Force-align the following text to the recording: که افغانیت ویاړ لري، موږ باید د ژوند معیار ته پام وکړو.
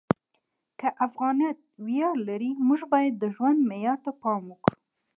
که 0.79 0.87
افغانیت 1.05 1.57
ویاړ 1.85 2.15
لري، 2.29 2.51
موږ 2.67 2.81
باید 2.93 3.13
د 3.17 3.23
ژوند 3.35 3.59
معیار 3.69 3.97
ته 4.05 4.11
پام 4.21 4.41
وکړو. 4.51 4.77